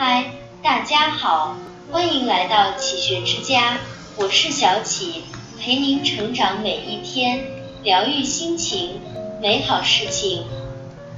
[0.00, 0.26] 嗨，
[0.62, 1.56] 大家好，
[1.90, 3.78] 欢迎来到启学之家，
[4.14, 5.24] 我是小启，
[5.60, 7.44] 陪您成长每一天，
[7.82, 9.00] 疗愈心情，
[9.42, 10.44] 美好事情。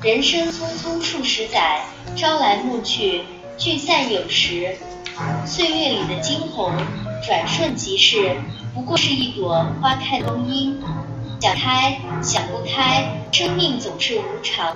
[0.01, 1.85] 人生匆匆数十载，
[2.17, 3.25] 朝来暮去，
[3.59, 4.79] 聚散有时。
[5.45, 6.73] 岁月里的惊鸿，
[7.23, 8.35] 转瞬即逝，
[8.73, 10.81] 不过是一朵花开冬阴。
[11.39, 14.75] 想开，想不开，生命总是无常。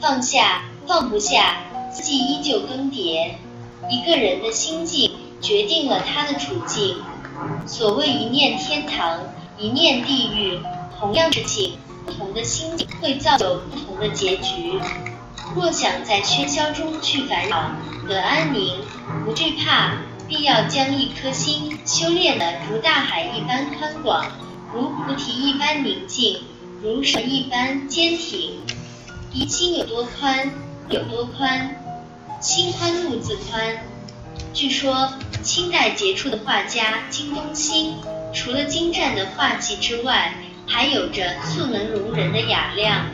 [0.00, 1.58] 放下，放不下，
[1.96, 3.36] 四季依旧更迭。
[3.88, 5.10] 一个人的心境，
[5.40, 6.98] 决定了他的处境。
[7.66, 9.20] 所谓一念天堂，
[9.58, 10.60] 一念地狱，
[10.98, 14.78] 同样事情，不同的心境会造就不同的结局。
[15.54, 17.70] 若想在喧嚣中去烦扰，
[18.06, 18.74] 得安宁，
[19.24, 19.94] 不惧怕，
[20.28, 24.26] 必要将一颗心修炼得如大海一般宽广。
[24.74, 26.40] 如菩提一般宁静，
[26.82, 28.58] 如神一般坚挺。
[29.32, 30.50] 一心有多宽，
[30.88, 31.76] 有多宽，
[32.46, 33.76] 心宽路自宽。
[34.54, 37.96] 据说清代杰出的画家金东兴，
[38.32, 40.32] 除了精湛的画技之外，
[40.64, 43.06] 还有着素能容人的雅量。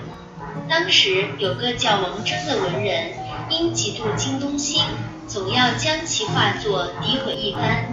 [0.69, 3.15] 当时有个叫王征的文人，
[3.49, 4.83] 因嫉妒金东兴，
[5.27, 7.87] 总要将其画作诋毁一番。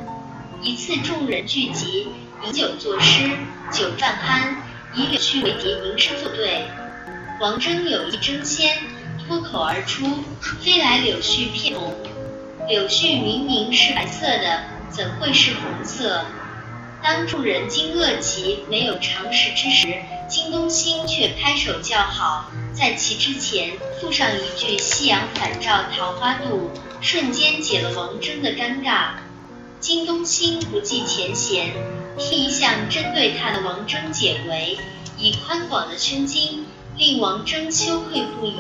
[0.62, 2.10] 一次众人聚集。
[2.46, 3.30] 饮酒作诗，
[3.72, 4.56] 酒饭酣，
[4.94, 6.66] 以柳絮为题吟诗作对。
[7.40, 8.78] 王征有意争先，
[9.30, 10.08] 脱口而出
[10.60, 11.94] ：“飞来柳絮片红。”
[12.68, 16.26] 柳絮明明是白色的，怎会是红色？
[17.04, 19.94] 当众人惊愕其没有常识之时，
[20.28, 29.10] 金东兴却拍手叫好，在其之前附上一句“夕阳返照桃花渡”，瞬间解了王征的尴尬。
[29.80, 31.68] 金东兴不计前嫌。
[32.18, 34.80] 替一向针对他的王征解围，
[35.20, 36.66] 以宽广的胸襟
[36.98, 38.58] 令王征羞愧不已，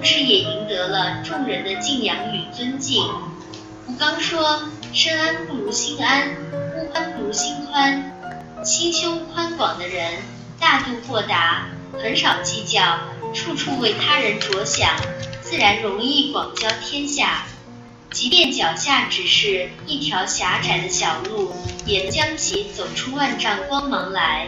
[0.00, 3.04] 同时也赢得了众人的敬仰与尊敬。
[3.86, 4.62] 吴刚说
[4.94, 6.30] ：“身安不如心安，
[6.74, 8.10] 屋宽不如心宽。
[8.64, 10.14] 心胸宽广的人，
[10.58, 11.66] 大度豁达，
[12.02, 12.98] 很少计较，
[13.34, 14.96] 处处为他人着想，
[15.42, 17.44] 自然容易广交天下。”
[18.10, 21.52] 即便脚下只是一条狭窄的小路，
[21.84, 24.46] 也将其走出万丈光芒来。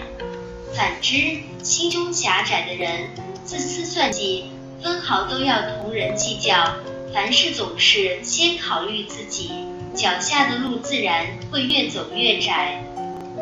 [0.75, 3.11] 反之，心胸狭窄的人，
[3.45, 4.51] 自私算计，
[4.83, 6.75] 分毫都要同人计较，
[7.15, 9.53] 凡事总是先考虑自己，
[9.95, 12.85] 脚下的路自然会越走越窄。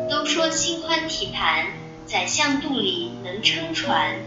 [0.07, 1.65] 都说心宽体盘，
[2.05, 4.17] 宰相肚里能撑船。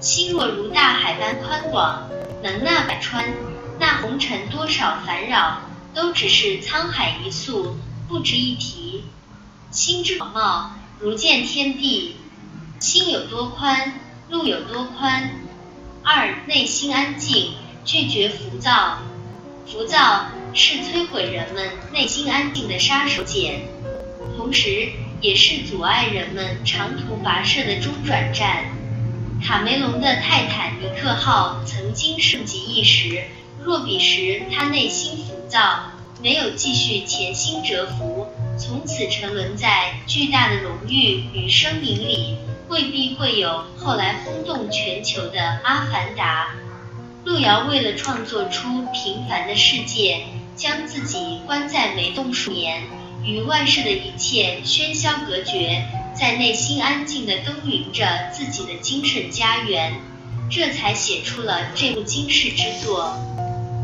[0.00, 2.08] 心若如大海般宽广，
[2.42, 3.24] 能纳百川。
[3.78, 5.60] 那红尘多少烦扰，
[5.94, 7.76] 都只是沧海一粟，
[8.08, 9.04] 不值一提。
[9.70, 12.16] 心之广袤，如见天地。
[12.80, 14.00] 心有多宽，
[14.30, 15.30] 路有多宽。
[16.12, 17.52] 二，内心安静，
[17.84, 18.98] 拒绝浮躁。
[19.64, 23.60] 浮躁是摧毁人们内心安静的杀手锏，
[24.36, 24.88] 同时
[25.20, 28.64] 也是阻碍人们长途跋涉的中转站。
[29.40, 33.22] 卡梅隆的泰坦尼克号曾经盛极一时。
[33.62, 38.26] 若彼时他内心浮躁，没有继续潜心蛰伏，
[38.58, 42.36] 从此沉沦在巨大的荣誉与声名里，
[42.70, 46.54] 未必会有后来轰动全球的《阿凡达》。
[47.26, 50.24] 路遥为了创作出平凡的世界，
[50.56, 52.84] 将自己关在梅洞数年，
[53.24, 59.94] 与万世的一切喧嚣隔绝，在内心安静地耕耘着自己的精神家园，
[60.48, 63.18] 这才写出了这部惊世之作。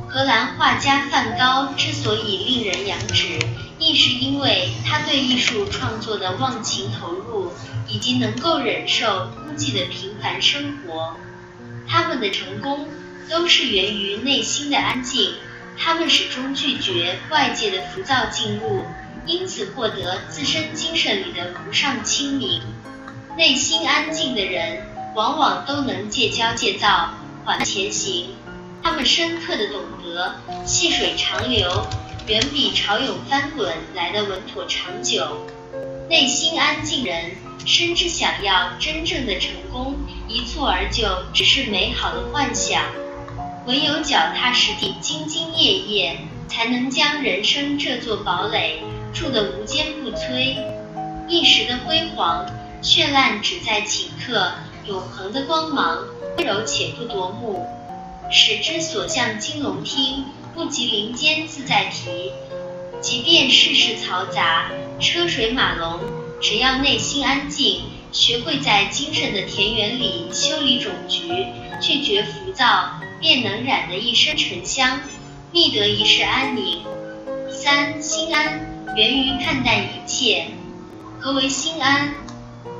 [0.08, 3.38] 荷兰画家梵高之所以令人仰止，
[3.78, 7.52] 亦是因为他对艺术创作的忘情投入，
[7.88, 11.16] 以及能够忍受孤寂的平凡生活。
[11.86, 12.88] 他们的成功
[13.28, 15.34] 都是源于内心的安静，
[15.78, 18.82] 他们始终拒绝外界的浮躁进入，
[19.26, 22.62] 因此获得自身精神里的无上清明。
[23.36, 27.10] 内心安静的人，往往都能戒骄戒躁，
[27.44, 28.30] 缓慢前行。
[28.82, 31.86] 他们深刻的懂得，细水长流
[32.26, 35.46] 远比潮涌翻滚来的稳妥长久。
[36.10, 39.94] 内心安静人，深知想要真正的成功，
[40.26, 42.82] 一蹴而就只是美好的幻想。
[43.66, 46.18] 唯有脚踏实地、兢兢业业，
[46.48, 48.82] 才能将人生这座堡垒
[49.14, 50.56] 筑得无坚不摧。
[51.28, 52.44] 一时的辉煌
[52.82, 54.52] 绚烂，只在顷刻；
[54.84, 56.04] 永恒的光芒，
[56.38, 57.64] 温柔且不夺目。
[58.32, 60.24] 使之所向金龙听，
[60.56, 62.32] 不及林间自在啼。
[63.02, 66.00] 即便世事嘈杂，车水马龙，
[66.40, 71.28] 只要内心安静，学会在精神的田园里修理种菊，
[71.82, 74.98] 拒绝浮躁，便能染得一身沉香。
[75.52, 76.82] 觅得一世安宁。
[77.50, 78.60] 三心安
[78.96, 80.46] 源于看淡一切。
[81.20, 82.14] 何为心安？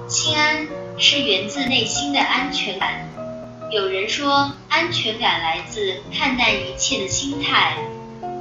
[0.09, 0.67] 心安
[0.99, 3.07] 是源自内心的安全感。
[3.73, 7.77] 有人说，安全感来自看淡一切的心态。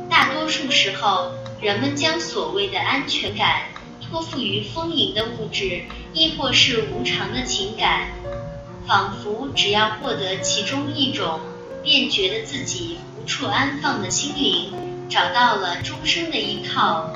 [0.08, 3.64] 大多数时候，人们将所谓的安全感
[4.02, 5.82] 托付于丰盈的物质，
[6.14, 8.10] 亦或是无常的情感，
[8.88, 11.40] 仿佛只要获得其中一种，
[11.84, 14.74] 便觉得自己无处安放的心灵
[15.10, 17.10] 找到了终生的依靠。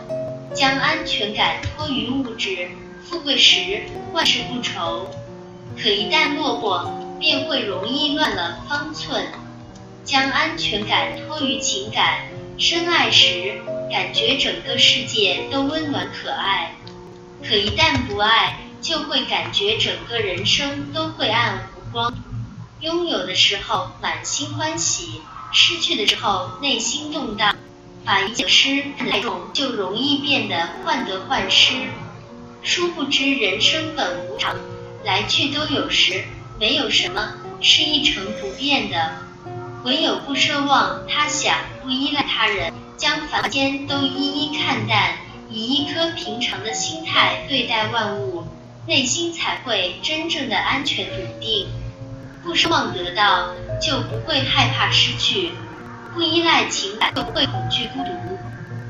[0.56, 2.70] 将安全感托于物质，
[3.04, 3.84] 富贵时
[4.14, 5.08] 万事不愁，
[5.80, 9.28] 可一旦落魄，便会容易乱了方寸。
[10.06, 12.22] 将安全感托于情感。
[12.58, 13.62] 深爱时，
[13.92, 16.72] 感觉整个世界都温暖可爱；
[17.48, 22.14] 可一旦不爱，就会感觉整个人生都晦暗无光。
[22.82, 25.22] 拥有的时候满心欢喜，
[25.54, 27.56] 失去的时候内心动荡。
[28.04, 31.74] 把一件失太重，就容易变得患得患失。
[32.64, 34.56] 殊不知人生本无常，
[35.04, 36.24] 来去都有时，
[36.60, 39.14] 没有什么是一成不变的。
[39.86, 45.14] 唯有不奢望他想，不依赖他人，将凡间都一一看淡，
[45.50, 48.44] 以一颗平常的心态对待万物，
[48.86, 51.68] 内心才会真正的安全笃定。
[52.44, 53.52] 不奢望得到，
[53.82, 55.52] 就不会害怕失去；
[56.14, 58.10] 不依赖情感，就不会恐惧孤独。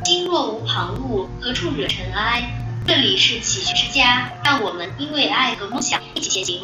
[0.05, 2.49] 心若无旁骛，何处惹尘埃？
[2.87, 6.63] 这里是启学之家，让我们因为爱和梦想一起前行。